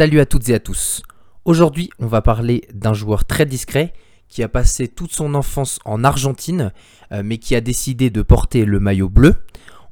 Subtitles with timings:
[0.00, 1.02] Salut à toutes et à tous.
[1.44, 3.92] Aujourd'hui, on va parler d'un joueur très discret
[4.30, 6.72] qui a passé toute son enfance en Argentine,
[7.12, 9.34] euh, mais qui a décidé de porter le maillot bleu.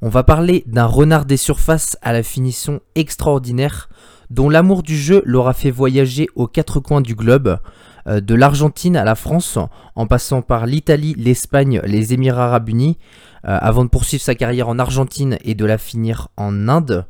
[0.01, 3.87] On va parler d'un renard des surfaces à la finition extraordinaire,
[4.31, 7.59] dont l'amour du jeu l'aura fait voyager aux quatre coins du globe,
[8.07, 9.59] euh, de l'Argentine à la France,
[9.93, 12.97] en passant par l'Italie, l'Espagne, les Émirats arabes unis,
[13.45, 17.05] euh, avant de poursuivre sa carrière en Argentine et de la finir en Inde.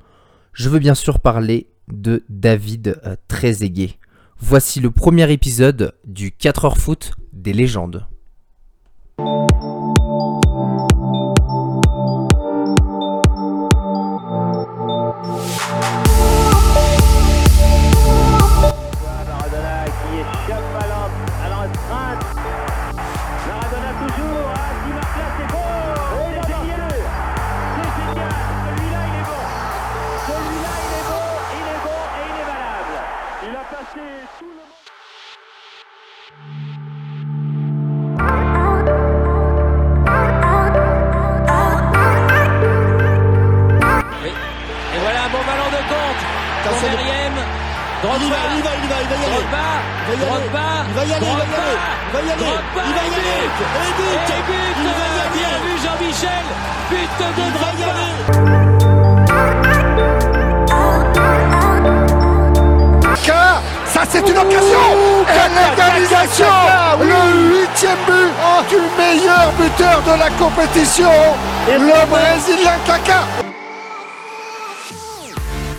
[0.52, 3.98] Je veux bien sûr parler de David euh, Trezeguet.
[4.40, 8.06] Voici le premier épisode du 4 heures foot des légendes.
[53.76, 54.18] Et but.
[54.18, 54.54] Et but.
[54.54, 54.80] Et.
[54.80, 56.46] Il va y Bien vu Jean-Michel.
[56.90, 57.92] But de Drogba.
[63.26, 64.86] Car ça c'est une occasion
[65.28, 66.54] et l'égalisation
[67.00, 67.22] le
[67.60, 68.32] huitième but
[68.70, 71.12] du meilleur buteur de la compétition
[71.68, 73.22] le Brésilien Kaka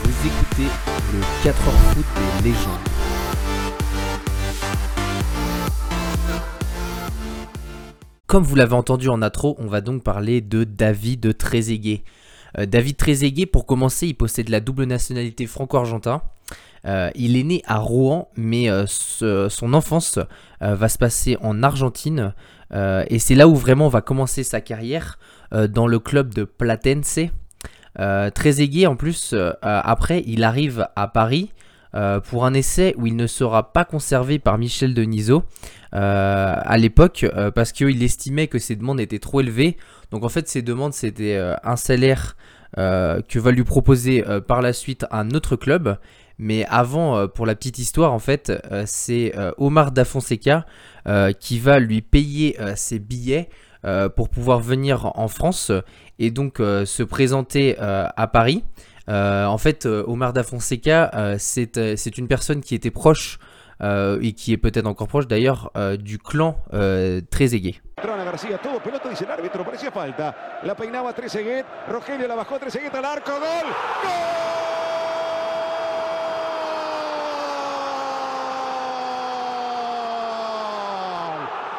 [0.04, 0.70] Vous écoutez
[1.12, 2.06] le 4 heures foot
[2.42, 2.89] des légendes.
[8.30, 12.04] Comme vous l'avez entendu en intro, on va donc parler de David Trezeguet.
[12.58, 16.22] Euh, David Trezeguet, pour commencer, il possède la double nationalité franco-argentin.
[16.84, 20.20] Euh, il est né à Rouen, mais euh, son enfance
[20.60, 22.32] va se passer en Argentine.
[22.72, 25.18] Et c'est là où vraiment va commencer sa carrière,
[25.50, 27.18] dans le club de Platense.
[27.96, 31.50] Trezeguet, en plus, après, il arrive à Paris
[31.94, 35.42] euh, pour un essai où il ne sera pas conservé par Michel Denisot
[35.92, 39.76] euh, à l'époque euh, parce qu'il estimait que ses demandes étaient trop élevées.
[40.12, 42.36] Donc en fait, ses demandes, c'était un salaire
[42.76, 45.98] que va lui proposer par la suite un autre club.
[46.38, 48.52] Mais avant, pour la petite histoire, en fait,
[48.86, 50.66] c'est Omar Da Fonseca
[51.38, 53.48] qui va lui payer ses billets
[54.16, 55.70] pour pouvoir venir en France
[56.18, 58.64] et donc se présenter à Paris.
[59.10, 63.38] Euh, en fait, euh, Omar Da Fonseca, euh, c'est une personne qui était proche
[63.82, 66.58] et qui est peut-être encore proche d'ailleurs du clan.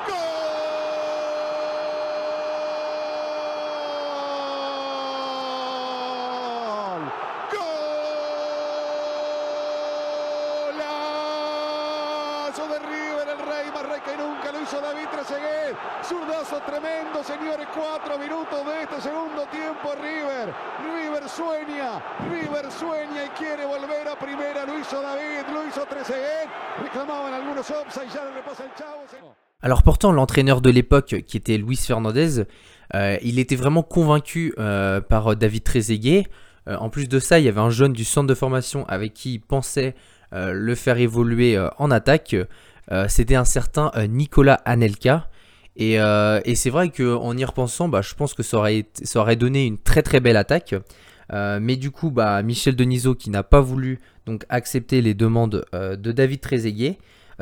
[0.08, 0.18] ¡Gol!
[7.52, 7.62] ¡Gol!
[12.52, 14.52] ¡Golazo de River, el rey más rey que nunca!
[14.52, 15.76] Lo hizo David Trezeguet.
[16.04, 17.68] Zurdazo tremendo, señores.
[17.74, 18.18] Cuatro
[29.64, 32.46] Alors pourtant, l'entraîneur de l'époque, qui était Luis Fernandez,
[32.96, 36.26] euh, il était vraiment convaincu euh, par David Trezeguet.
[36.68, 39.14] Euh, en plus de ça, il y avait un jeune du centre de formation avec
[39.14, 39.96] qui il pensait
[40.34, 42.38] le faire évoluer en attaque.
[43.10, 45.28] C'était un certain Nicolas Anelka.
[45.76, 49.66] Et, euh, et c'est vrai qu'en y repensant, bah, je pense que ça aurait, donné
[49.66, 50.76] une très très belle attaque.
[51.34, 54.00] Euh, mais du coup, bah, Michel Denisot, qui n'a pas voulu
[54.50, 56.98] accepter les demandes euh, de David Trezeguet,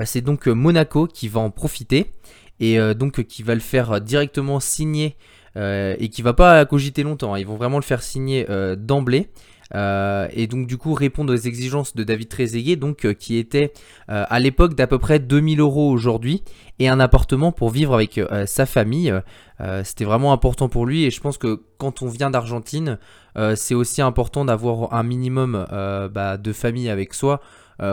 [0.06, 2.14] c'est donc Monaco qui va en profiter
[2.62, 5.18] et donc qui va le faire directement signer
[5.58, 7.34] et qui va pas cogiter longtemps.
[7.34, 7.40] hein.
[7.40, 8.48] Ils vont vraiment le faire signer
[8.78, 9.28] d'emblée.
[9.76, 13.72] Euh, et donc du coup répondre aux exigences de David Trezeguet, donc euh, qui était
[14.10, 16.44] euh, à l'époque d'à peu près 2000 euros aujourd'hui
[16.80, 19.14] et un appartement pour vivre avec sa famille.
[19.84, 22.98] C'était vraiment important pour lui et je pense que quand on vient d'Argentine,
[23.56, 27.42] c'est aussi important d'avoir un minimum bah, de famille avec soi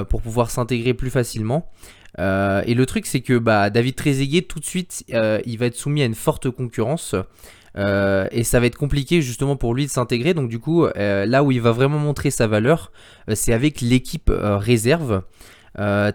[0.09, 1.69] pour pouvoir s'intégrer plus facilement.
[2.17, 6.03] Et le truc, c'est que bah, David Trezeguet, tout de suite, il va être soumis
[6.03, 7.17] à une forte concurrence.
[7.77, 10.35] Euh, et ça va être compliqué justement pour lui de s'intégrer.
[10.35, 12.93] Donc du coup, euh, là où il va vraiment montrer sa valeur,
[13.29, 15.23] euh, c'est avec l'équipe réserve.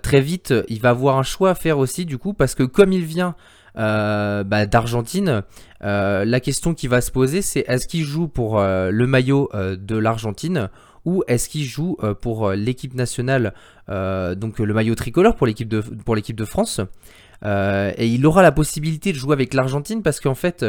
[0.02, 2.92] Très vite, il va avoir un choix à faire aussi du coup, parce que comme
[2.92, 3.36] il vient
[3.76, 5.44] bah, d'Argentine,
[5.82, 10.70] la question qui va se poser, c'est est-ce qu'il joue pour le maillot de l'Argentine
[11.06, 13.54] ou est-ce qu'il joue pour l'équipe nationale,
[13.88, 16.82] donc le maillot tricolore pour l'équipe de France?
[17.44, 20.66] Euh, et il aura la possibilité de jouer avec l'Argentine parce qu'en fait,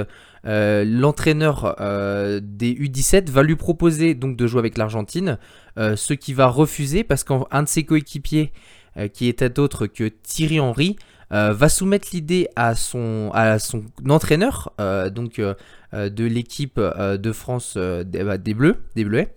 [0.47, 5.39] euh, l'entraîneur euh, des U17 va lui proposer donc de jouer avec l'Argentine,
[5.77, 8.53] ce qui va refuser parce qu'un de ses coéquipiers,
[9.15, 10.97] qui était autre que Thierry Henry,
[11.31, 13.31] va soumettre l'idée à son,
[14.07, 14.71] entraîneur,
[15.11, 19.35] donc de l'équipe de France des, bah, des Bleus, des Bleuets.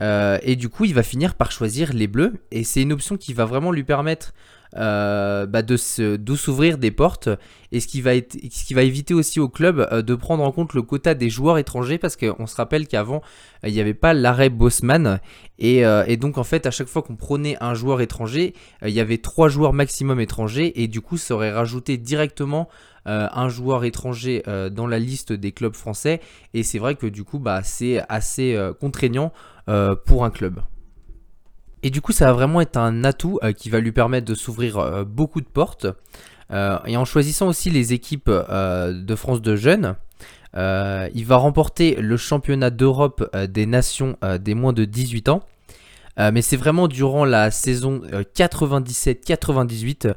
[0.00, 2.32] Et du coup, il va finir par choisir les Bleus.
[2.50, 4.32] Et c'est une option qui va vraiment lui permettre
[4.76, 7.28] euh, bah, s'ouvrir des portes.
[7.72, 10.52] Et ce qui va, ce qui va éviter aussi au club euh, de prendre en
[10.52, 11.98] compte le quota des joueurs étrangers.
[11.98, 13.22] Parce qu'on se rappelle qu'avant,
[13.64, 15.20] euh, il n'y avait pas l'arrêt Bosman.
[15.58, 18.92] Et, euh, et donc, en fait, à chaque fois qu'on prenait un joueur étranger, il
[18.92, 20.82] y avait trois joueurs maximum étrangers.
[20.82, 22.68] Et du coup, ça aurait rajouté directement
[23.06, 24.42] un joueur étranger
[24.72, 26.20] dans la liste des clubs français.
[26.54, 29.30] Et c'est vrai que du coup, bah, c'est assez contraignant
[30.06, 30.60] pour un club.
[31.84, 34.34] Et du coup, ça va vraiment être un atout euh, qui va lui permettre de
[34.34, 35.86] s'ouvrir euh, beaucoup de portes.
[36.50, 39.94] Euh, et en choisissant aussi les équipes de France de jeunes,
[40.54, 45.42] il va remporter le championnat d'Europe des nations des moins de 18 ans.
[46.18, 50.14] Mais c'est vraiment durant la saison euh, 97-98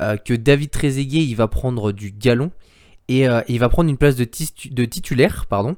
[0.00, 2.50] euh, que David Trezeguet il va prendre du galon
[3.08, 4.28] et il va prendre une place de,
[4.70, 5.46] de titulaire.
[5.48, 5.76] Pardon,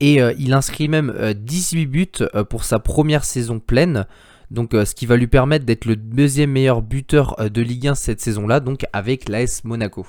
[0.00, 2.08] et il inscrit même euh, 18 buts
[2.50, 4.06] pour sa première saison pleine.
[4.52, 7.88] Donc, euh, ce qui va lui permettre d'être le deuxième meilleur buteur euh, de Ligue
[7.88, 10.06] 1 cette saison-là, donc avec l'AS Monaco.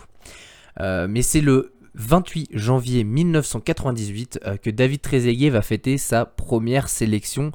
[0.79, 6.89] Euh, mais c'est le 28 janvier 1998 euh, que David Trezeguet va fêter sa première
[6.89, 7.51] sélection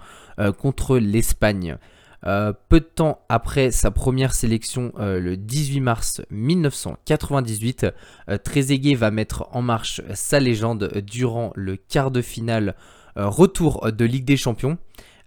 [0.58, 1.78] contre l'Espagne.
[2.22, 7.86] Peu de temps après sa première sélection, le 18 mars 1998,
[8.28, 12.76] euh, Trezeguet va mettre en marche sa légende durant le quart de finale
[13.16, 14.78] retour de Ligue des Champions.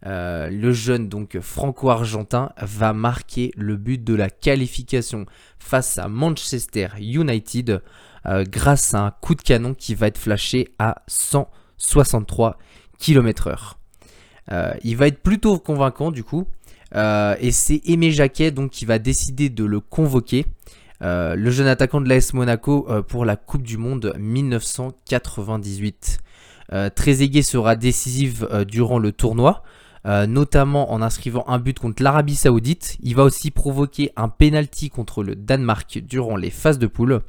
[0.05, 5.27] Euh, le jeune donc franco-argentin va marquer le but de la qualification
[5.59, 7.83] face à Manchester United
[8.25, 12.57] euh, grâce à un coup de canon qui va être flashé à 163
[12.97, 13.73] km/h.
[14.51, 16.47] Euh, il va être plutôt convaincant du coup.
[16.93, 20.45] Et c'est Aimé Jacquet donc qui va décider de le convoquer.
[20.99, 26.19] Le jeune attaquant de l'AS Monaco pour la Coupe du Monde 1998.
[26.73, 26.89] Euh,
[27.43, 29.63] sera décisif durant le tournoi,
[30.05, 32.97] euh, notamment en inscrivant un but contre l'Arabie Saoudite.
[33.01, 37.21] Il va aussi provoquer un penalty contre le Danemark durant les phases de poule.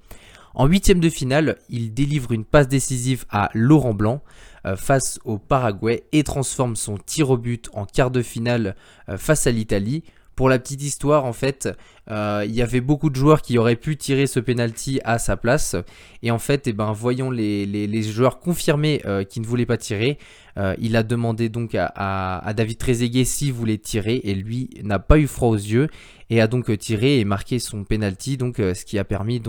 [0.55, 4.23] En huitième de finale, il délivre une passe décisive à Laurent Blanc
[4.67, 8.77] euh, face au Paraguay et transforme son tir au but en quart de finale
[9.09, 10.05] euh, face à l'Italie.
[10.35, 11.69] Pour la petite histoire, en fait,
[12.11, 15.37] euh, il y avait beaucoup de joueurs qui auraient pu tirer ce penalty à sa
[15.37, 15.77] place.
[16.23, 20.19] Et en fait, eh ben, voyant les, joueurs confirmés euh, qui ne voulaient pas tirer,
[20.59, 24.21] euh, il a demandé donc à, à- à David Trezeguet s'il voulait tirer.
[24.25, 25.89] Et lui n'a pas eu froid aux yeux
[26.33, 28.39] et a donc euh, tiré et marqué son penalty.
[28.59, 29.43] Euh, ce qui a permis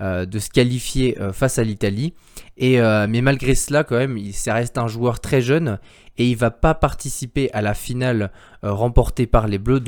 [0.00, 2.14] euh, de se qualifier face à l'Italie.
[2.58, 5.78] Mais malgré cela, quand même, il reste un joueur très jeune
[6.18, 9.82] et il va pas participer à la finale remportée par les Bleus,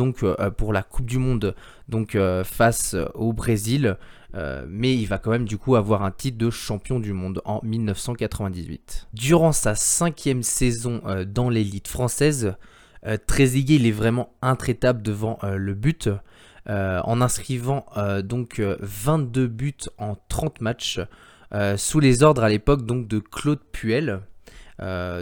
[0.57, 1.55] pour la Coupe du Monde,
[2.45, 3.97] face au Brésil.
[4.69, 7.61] Mais il va quand même du coup avoir un titre de champion du monde en
[7.63, 9.09] 1998.
[9.15, 12.55] Durant sa cinquième saison dans l'élite française,
[13.07, 16.09] euh, il est vraiment intraitable devant euh, le but.
[16.69, 21.01] euh, en inscrivant euh, donc euh, 22 buts en 30 matchs
[21.77, 24.21] sous les ordres à l'époque donc de Claude Puel,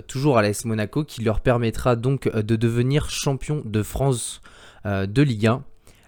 [0.07, 4.41] toujours à l'AS Monaco, qui leur permettra donc de devenir champion de France
[4.85, 5.65] de Ligue 1.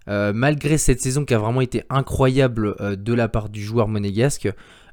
[0.09, 4.49] Euh, malgré cette saison qui a vraiment été incroyable de la part du joueur monégasque,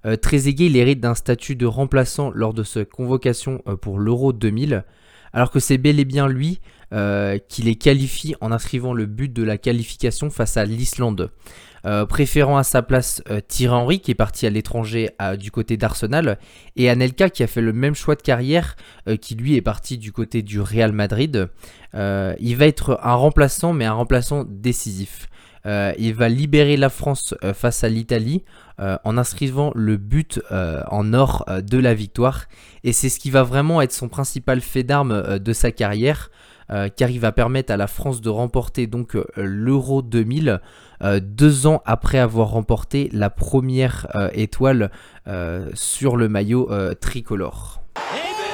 [0.07, 4.83] euh, Trezeguet hérite d'un statut de remplaçant lors de sa convocation pour l'Euro 2000,
[5.33, 6.59] alors que c'est bel et bien lui
[6.93, 11.31] euh, qui les qualifie en inscrivant le but de la qualification face à l'Islande.
[11.85, 15.77] Euh, préférant à sa place euh, Thierry Henry qui est parti à l'étranger du côté
[15.77, 16.37] d'Arsenal
[16.75, 18.75] et Anelka qui a fait le même choix de carrière
[19.07, 21.49] euh, qui lui est parti du côté du Real Madrid.
[21.93, 25.27] Il va être un remplaçant mais un remplaçant décisif.
[25.69, 28.43] Euh, il va libérer la France euh, face à l'Italie
[28.79, 32.45] euh, en inscrivant le but en or de la victoire
[32.83, 36.31] et c'est ce qui va vraiment être son principal fait d'armes de sa carrière
[36.95, 40.61] car il va permettre à la France de remporter donc l'Euro 2000
[41.01, 44.91] euh, deux ans après avoir remporté la première étoile
[45.73, 47.81] sur le maillot tricolore.
[47.95, 48.49] Et but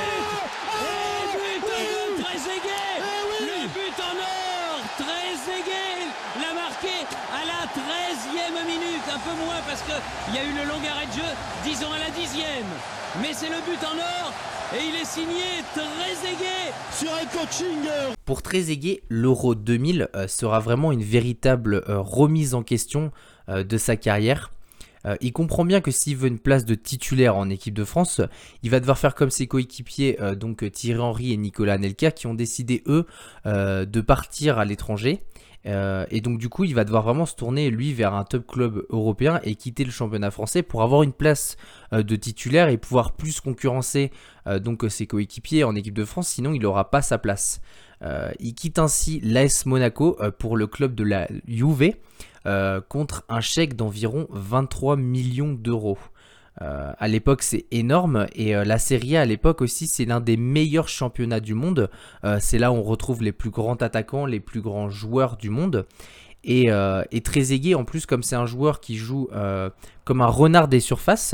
[0.85, 3.01] Et but de Trezeguet
[3.41, 6.05] Le but en or Trezeguet
[6.39, 6.95] l'a marqué
[7.33, 11.07] à la 13e minute, un peu moins parce qu'il y a eu le long arrêt
[11.07, 11.31] de jeu,
[11.63, 12.65] disons à la 10e.
[13.21, 14.33] Mais c'est le but en or
[14.73, 17.44] et il est signé Trezeguet Sur un coaching euh,
[18.25, 23.11] Pour Trezeguet, l'Euro 2000 euh, sera vraiment une véritable euh, remise en question
[23.49, 24.51] euh, de sa carrière.
[25.21, 28.21] Il comprend bien que s'il veut une place de titulaire en équipe de France,
[28.63, 32.33] il va devoir faire comme ses coéquipiers, donc Thierry Henry et Nicolas Anelka, qui ont
[32.33, 33.05] décidé eux
[33.45, 35.21] de partir à l'étranger.
[35.67, 38.45] Euh, et donc du coup, il va devoir vraiment se tourner lui vers un top
[38.47, 41.57] club européen et quitter le championnat français pour avoir une place
[41.93, 44.11] euh, de titulaire et pouvoir plus concurrencer
[44.47, 46.27] euh, donc ses coéquipiers en équipe de France.
[46.27, 47.61] Sinon, il n'aura pas sa place.
[48.39, 51.93] Il quitte ainsi l'AS Monaco pour le club de la Juve
[52.87, 55.97] contre un chèque d'environ 23 millions d'euros.
[56.61, 60.21] Euh, à l'époque, c'est énorme et euh, la Serie A à l'époque aussi, c'est l'un
[60.21, 61.89] des meilleurs championnats du monde.
[62.23, 65.49] Euh, c'est là où on retrouve les plus grands attaquants, les plus grands joueurs du
[65.49, 65.85] monde.
[66.47, 66.67] Et,
[67.11, 69.29] et Trezeguet, en plus, comme c'est un joueur qui joue
[70.03, 71.33] comme un renard des surfaces,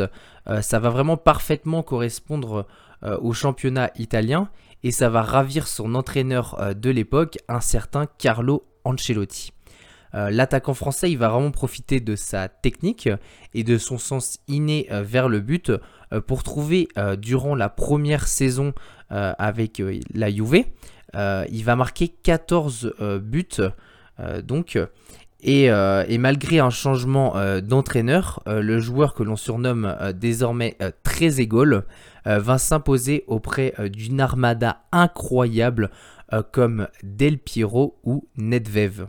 [0.62, 2.66] ça va vraiment parfaitement correspondre
[3.04, 4.50] au championnat italien
[4.84, 9.52] et ça va ravir son entraîneur de l'époque, un certain Carlo Ancelotti.
[10.14, 13.10] Euh, L'attaquant français, il va vraiment profiter de sa technique
[13.54, 15.72] et de son sens inné euh, vers le but
[16.14, 16.88] euh, pour trouver
[17.18, 18.74] durant la première saison
[19.10, 19.82] avec
[20.14, 20.64] la Juve,
[21.14, 23.62] il va marquer 14 euh, buts
[24.44, 24.78] donc
[25.42, 31.40] et, malgré un changement d'entraîneur, le joueur que l'on surnomme désormais très
[32.26, 35.90] va s'imposer auprès d'une armada incroyable
[36.52, 39.08] comme Del Piero ou Nedved.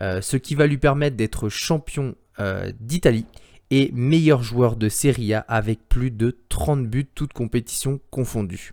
[0.00, 3.26] Euh, ce qui va lui permettre d'être champion euh, d'Italie
[3.70, 8.72] et meilleur joueur de Serie A avec plus de 30 buts toutes compétitions confondues.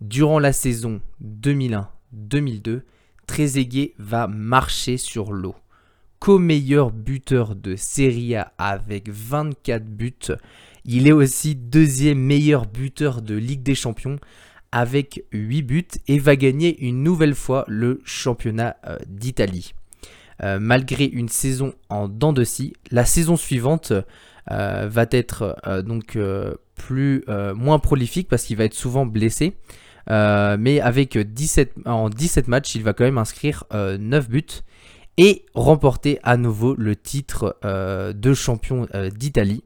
[0.00, 2.82] Durant la saison 2001-2002,
[3.26, 5.54] Trezeguet va marcher sur l'eau.
[6.18, 10.32] Co-meilleur buteur de Serie A avec 24 buts,
[10.84, 14.18] il est aussi deuxième meilleur buteur de Ligue des Champions
[14.72, 19.74] avec 8 buts et va gagner une nouvelle fois le championnat euh, d'Italie.
[20.42, 23.92] Euh, malgré une saison en dents de scie, la saison suivante
[24.50, 26.18] euh, va être euh, donc
[27.54, 29.56] moins prolifique parce qu'il va être souvent blessé.
[30.08, 34.46] Mais avec 17, en 17 matchs, il va quand même inscrire euh, 9 buts
[35.18, 39.62] et remporter à nouveau le titre de champion d'Italie.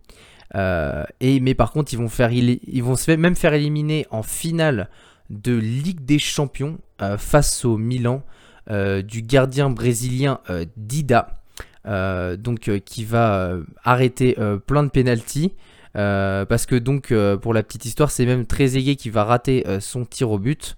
[0.55, 4.91] Et mais par contre, ils vont faire se même faire éliminer en finale
[5.31, 6.79] de Ligue des Champions
[7.19, 8.23] face au Milan
[9.03, 11.35] du gardien brésilien euh, Dida,
[11.87, 12.37] euh,
[12.69, 15.53] euh, qui va euh, arrêter euh, plein de pénalties.
[15.97, 16.77] euh, parce que
[17.13, 20.39] euh, pour la petite histoire c'est même Trezeguet qui va rater euh, son tir au
[20.39, 20.77] but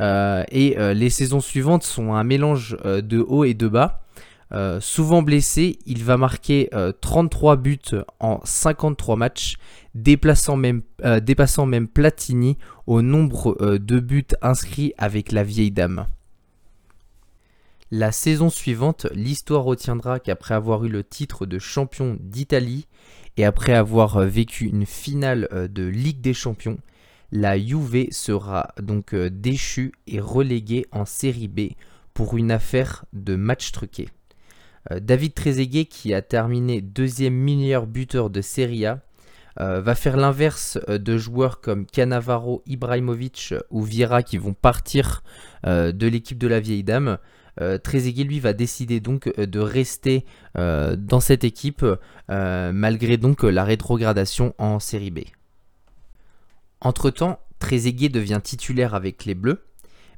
[0.00, 4.04] Euh, et euh, les saisons suivantes sont un mélange euh, de haut et de bas
[4.50, 7.78] Euh, souvent blessé il va marquer euh, 33 buts
[8.18, 9.56] en 53 matchs
[9.96, 16.06] euh, dépassant même Platini au nombre euh, de buts inscrits avec la vieille dame.
[17.90, 22.86] La saison suivante, l'histoire retiendra qu'après avoir eu le titre de champion d'Italie
[23.38, 26.76] et après avoir euh, vécu une finale euh, de Ligue des Champions,
[27.32, 31.60] la Juve sera donc euh, déchue et reléguée en Série B
[32.12, 34.08] pour une affaire de match truqué.
[34.90, 39.00] David Trezeguet, qui a terminé deuxième meilleur buteur de Serie A,
[39.56, 45.22] va faire l'inverse de joueurs comme Cannavaro, Ibrahimovic ou Vieira qui vont partir
[45.64, 47.18] de l'équipe de la vieille dame.
[47.60, 50.24] Euh, lui va décider donc euh, de rester
[50.56, 51.84] euh, dans cette équipe
[52.30, 55.20] euh, malgré donc la rétrogradation en série B.
[56.80, 59.64] Entre-temps, Trezeguet devient titulaire avec les Bleus,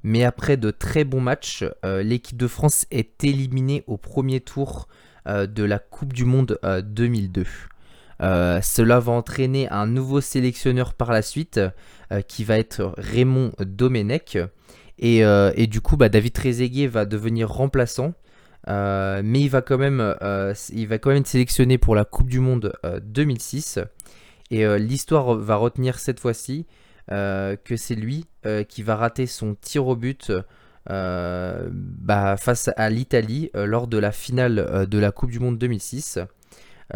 [0.03, 4.89] mais après de très bons matchs, l'équipe de France est éliminée au premier tour
[5.27, 7.47] de la Coupe du Monde euh, 2002.
[8.23, 11.61] Euh, cela va entraîner un nouveau sélectionneur par la suite,
[12.27, 14.37] qui va être Raymond Domenech.
[15.01, 18.15] Et, euh, et du coup, bah, David Trezeguet va devenir remplaçant.
[18.69, 22.05] Euh, mais il va, quand même, euh, il va quand même être sélectionné pour la
[22.05, 23.81] Coupe du Monde euh, 2006.
[24.51, 26.67] Et l'histoire va retenir cette fois-ci
[27.09, 28.27] que c'est lui
[28.69, 30.33] qui va rater son tir au but
[30.89, 36.19] bah, face à l'Italie lors de la finale de la Coupe du Monde 2006.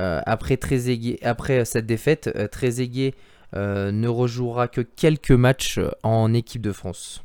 [0.00, 3.14] Euh, après, Trezeguet, après cette défaite, Trezeguet
[3.52, 7.23] ne rejouera que quelques matchs en équipe de France.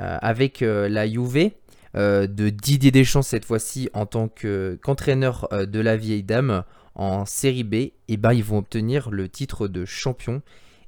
[0.00, 1.50] Euh, avec euh, la Juve
[1.96, 6.62] euh, de Didier Deschamps cette fois-ci en tant que- qu'entraîneur de la vieille dame
[6.94, 7.74] en série B,
[8.08, 10.42] et ben, ils vont obtenir le titre de champion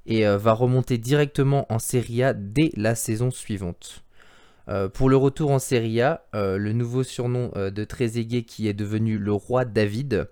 [0.06, 4.02] et va remonter directement en série A dès la saison suivante.
[4.94, 9.32] Pour le retour en Serie A, le nouveau surnom de Trezeguet qui est devenu le
[9.32, 10.28] roi David,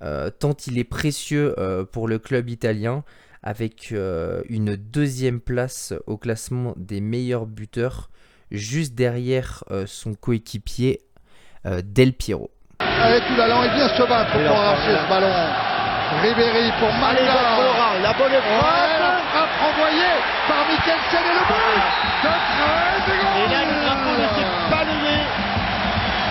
[0.00, 1.54] tant il est précieux
[1.90, 3.02] pour le club italien
[3.44, 8.08] avec euh, une deuxième place au classement des meilleurs buteurs
[8.50, 11.00] juste derrière euh, son coéquipier
[11.66, 12.50] euh, Del Piero.
[12.80, 15.30] Allez, Toulalan est bien se battre pour arracher ce ballon.
[16.22, 16.88] Ribéry pour.
[16.88, 19.00] Laura, la bonne frappe.
[19.00, 20.14] la frappe renvoyée
[20.48, 21.84] par Mikkelsen et le but
[22.24, 22.32] de
[23.40, 25.16] Et là, le drapeau ne s'est pas levé.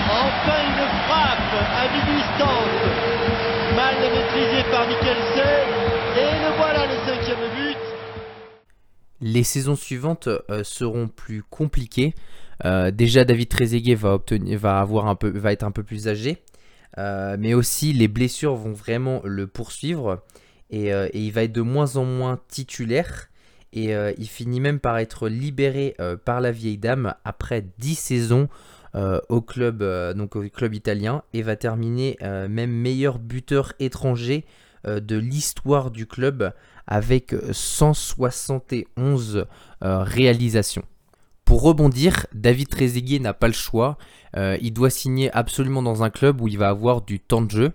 [0.09, 2.73] Enfin, une frappe à mi-distance.
[3.75, 5.92] Mal maîtrisée par Mikkelsen.
[6.15, 7.77] Et le voilà, le cinquième but.
[9.19, 12.13] Les saisons suivantes euh, seront plus compliquées.
[12.65, 16.37] Euh, déjà, David Trezeguet va, être un peu plus âgé.
[16.99, 20.21] Euh, mais aussi, les blessures vont vraiment le poursuivre.
[20.69, 23.29] Et, il va être de moins en moins titulaire.
[23.71, 28.49] Et il finit même par être libéré par la vieille dame après 10 saisons
[28.95, 29.83] au, club,
[30.15, 31.23] donc au club italien.
[31.33, 34.45] Et va terminer même meilleur buteur étranger
[34.85, 36.53] de l'histoire du club
[36.87, 39.45] avec 171
[39.83, 40.83] euh, réalisations.
[41.45, 43.97] Pour rebondir, David Trezeguet n'a pas le choix.
[44.37, 47.51] Euh, il doit signer absolument dans un club où il va avoir du temps de
[47.51, 47.71] jeu.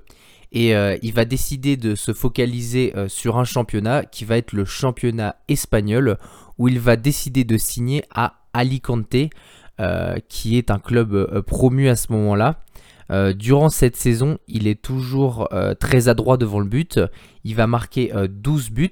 [0.50, 4.52] Et euh, il va décider de se focaliser euh, sur un championnat qui va être
[4.52, 6.16] le championnat espagnol,
[6.56, 9.14] où il va décider de signer à Alicante,
[9.80, 12.60] euh, qui est un club euh, promu à ce moment-là.
[13.10, 17.00] Euh, durant cette saison, il est toujours euh, très adroit devant le but.
[17.44, 18.90] Il va marquer euh, 12 buts,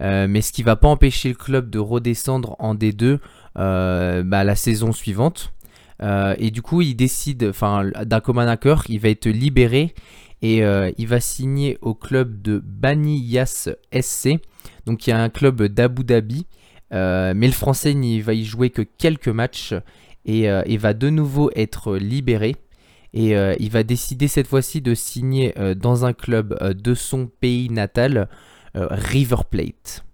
[0.00, 3.18] euh, mais ce qui va pas empêcher le club de redescendre en D2
[3.56, 5.52] euh, bah, la saison suivante.
[6.36, 9.94] Et du coup, il décide, enfin, d'un commun accord, il va être libéré
[10.42, 14.38] et il va signer au club de Baniyas SC,
[14.84, 16.46] donc il y a un club d'Abu Dhabi.
[16.90, 19.72] Mais le français n'y va y jouer que quelques matchs
[20.24, 22.56] et, euh, et va de nouveau être libéré.
[23.16, 26.94] Et euh, il va décider cette fois-ci de signer euh, dans un club euh, de
[26.94, 28.28] son pays natal,
[28.74, 30.04] River Plate.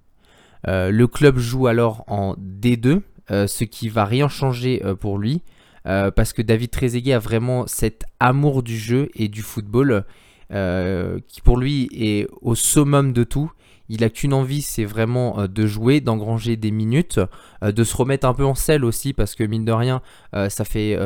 [0.66, 5.40] Le club joue alors en D2, euh, ce qui va rien changer pour lui,
[5.84, 10.04] parce que David Trezeguet a vraiment cet amour du jeu et du football,
[10.50, 13.50] qui pour lui est au summum de tout.
[13.88, 17.18] Il a qu'une envie, c'est vraiment de jouer, d'engranger des minutes,
[17.62, 20.02] de se remettre un peu en selle aussi, parce que mine de rien,
[20.50, 20.98] ça fait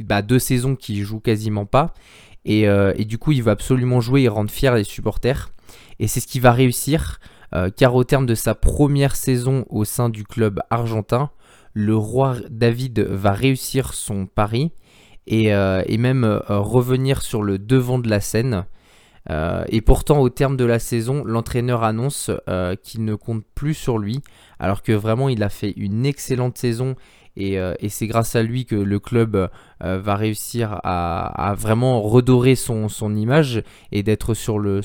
[0.00, 1.92] bah, deux saisons qu'il joue quasiment pas.
[2.44, 5.50] Et, euh, du coup, il va absolument jouer et rendre fier les supporters.
[5.98, 7.20] Et c'est ce qu'il va réussir,
[7.54, 11.30] euh, car au terme de sa première saison au sein du club argentin,
[11.74, 14.72] le roi David va réussir son pari
[15.26, 18.64] et, euh, même revenir sur le devant de la scène.
[19.30, 23.74] Euh, et pourtant, au terme de la saison, l'entraîneur annonce euh, qu'il ne compte plus
[23.74, 24.20] sur lui,
[24.58, 26.96] alors que vraiment il a fait une excellente saison
[27.36, 29.48] et, euh, c'est grâce à lui que le club
[29.80, 34.80] va réussir à, vraiment redorer son, image et d'être sur le,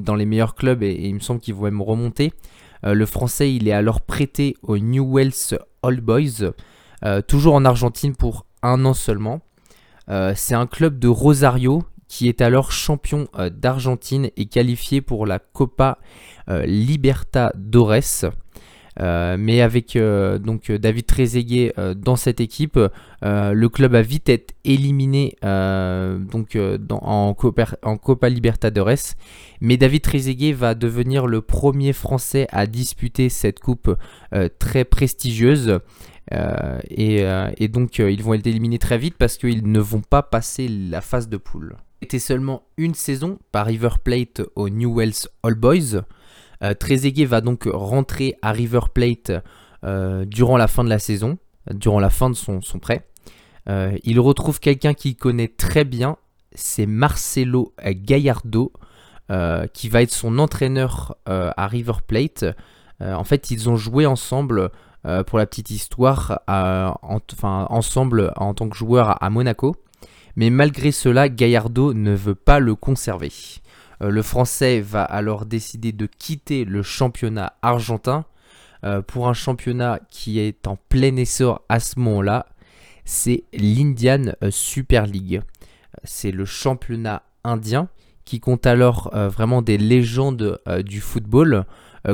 [0.00, 2.32] dans les meilleurs clubs et, il me semble qu'il va même remonter.
[2.82, 6.52] Le français, il est alors prêté au Newell's All Boys,
[7.28, 9.40] toujours en Argentine pour un an seulement.
[10.08, 15.38] C'est un club de Rosario qui est alors champion euh, d'Argentine et qualifié pour la
[15.38, 15.98] Copa
[16.48, 18.32] euh, Libertadores.
[19.00, 22.80] Euh, mais avec donc David Trezeguet dans cette équipe,
[23.22, 26.58] le club a vite été éliminé donc
[26.90, 29.14] en, Copa, Libertadores.
[29.60, 33.96] Mais David Trezeguet va devenir le premier Français à disputer cette coupe
[34.58, 35.78] très prestigieuse.
[36.90, 37.24] Et,
[37.56, 41.00] et donc ils vont être éliminés très vite parce qu'ils ne vont pas passer la
[41.00, 41.76] phase de poule.
[42.00, 46.02] C'était seulement une saison par River Plate au Newell's All Boys.
[46.62, 49.32] Euh, Trezeguet va donc rentrer à River Plate
[49.84, 51.38] euh, durant la fin de la saison,
[51.72, 53.06] durant la fin de son, prêt.
[53.68, 56.16] Euh, il retrouve quelqu'un qu'il connaît très bien,
[56.52, 58.72] c'est Marcelo Gallardo,
[59.30, 62.44] euh, qui va être son entraîneur à River Plate.
[63.00, 64.70] En fait, ils ont joué ensemble,
[65.26, 69.76] pour la petite histoire, en- ensemble en tant que joueur à Monaco.
[70.38, 73.32] Mais malgré cela, Gallardo ne veut pas le conserver.
[74.02, 78.24] Euh, le Français va alors décider de quitter le championnat argentin
[78.84, 82.46] euh, pour un championnat qui est en plein essor à ce moment-là.
[83.04, 85.42] C'est l'Indian euh, Super League.
[86.04, 87.88] C'est le championnat indien
[88.24, 91.64] qui compte alors vraiment des légendes du football,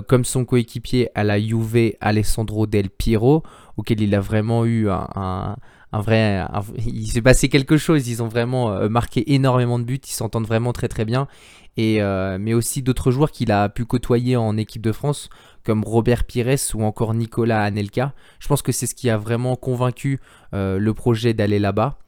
[0.06, 3.42] comme son coéquipier à la Juve Alessandro Del Piero,
[3.76, 5.56] auquel il a vraiment eu un-
[5.94, 6.44] un vrai,
[6.84, 8.08] il s'est passé quelque chose.
[8.08, 10.00] Ils ont vraiment euh, marqué énormément de buts.
[10.04, 11.28] Ils s'entendent vraiment très très bien.
[11.76, 15.28] Et euh, mais aussi d'autres joueurs qu'il a pu côtoyer en équipe de France,
[15.64, 18.12] comme Robert Pires ou encore Nicolas Anelka.
[18.40, 20.20] Je pense que c'est ce qui a vraiment convaincu
[20.52, 21.98] euh, le projet d'aller là-bas.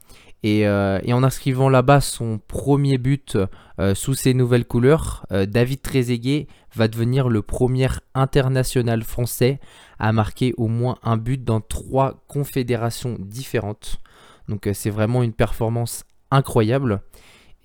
[0.47, 3.37] Et, euh, et en inscrivant là-bas son premier but
[3.79, 9.59] euh, sous ses nouvelles couleurs, euh, David Trezeguet va devenir le premier international français
[9.99, 13.97] à marquer au moins un but dans trois confédérations différentes.
[14.47, 17.01] Donc c'est vraiment une performance incroyable.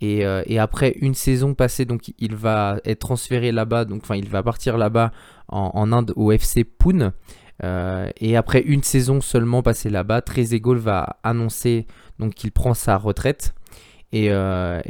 [0.00, 0.24] Et,
[0.58, 4.76] après une saison passée, donc il va être transféré là-bas, donc enfin il va partir
[4.76, 5.12] là-bas
[5.46, 7.12] en, Inde au FC Pune.
[7.62, 11.86] Et après une saison seulement passée là-bas, Trezeguet va annoncer
[12.22, 13.54] donc qu'il prend sa retraite.
[14.12, 14.80] Et, euh,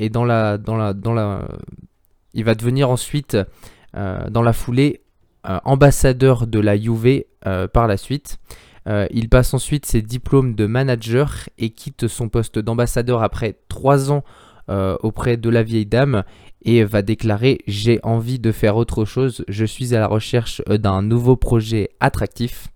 [2.34, 3.36] il va devenir ensuite
[3.96, 5.02] euh, dans la foulée
[5.46, 6.74] euh, ambassadeur de la
[7.46, 8.38] euh, par la suite.
[9.10, 14.24] Il passe ensuite ses diplômes de manager et quitte son poste d'ambassadeur après trois ans
[14.68, 16.24] auprès de la vieille dame
[16.62, 21.00] et va déclarer j'ai envie de faire autre chose, je suis à la recherche d'un
[21.00, 22.68] nouveau projet attractif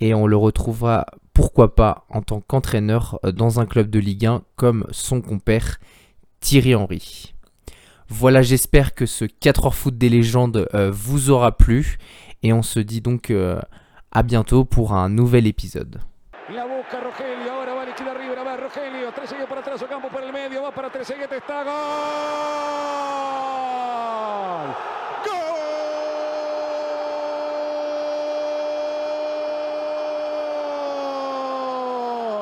[0.00, 1.04] et on le retrouvera
[1.36, 5.76] pourquoi pas en tant qu'entraîneur euh, dans un club de Ligue 1 comme son compère
[6.40, 7.34] Thierry Henry.
[8.08, 11.98] Voilà, j'espère que ce 4 heures foot des légendes euh, vous aura plu
[12.42, 13.60] et on se dit donc euh,
[14.12, 16.00] à bientôt pour un nouvel épisode.
[20.08, 20.88] Rogelio, medio, va para.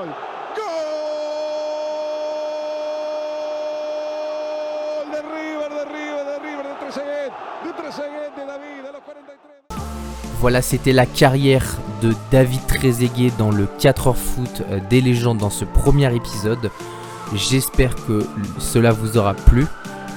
[0.05, 0.09] Gol
[5.11, 7.33] de River, de River, de River, de Trezeguet,
[7.65, 10.24] de Trezeguet, de David, a los 43.
[10.41, 15.39] Voilà, c'était la carrière de David Trezeguet dans le 4 heures foot euh, des légendes
[15.39, 16.71] dans ce premier épisode.
[17.35, 18.27] J'espère que
[18.59, 19.67] cela vous aura plu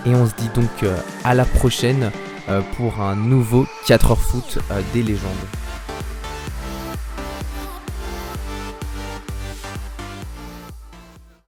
[0.06, 2.12] et on se dit donc euh, à la prochaine
[2.50, 4.60] euh, pour un nouveau 4 heures foot
[4.94, 5.32] des légendes.